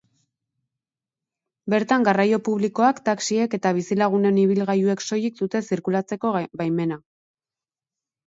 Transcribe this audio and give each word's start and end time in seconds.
Bertan 1.73 2.05
garraio 2.07 2.39
publikoak, 2.47 3.01
taxiek 3.11 3.53
eta 3.57 3.73
bizilagunen 3.79 4.41
ibilgailuek 4.45 5.05
soilik 5.09 5.37
dute 5.43 5.61
zirkulatzeko 5.73 6.31
baimena. 6.63 6.99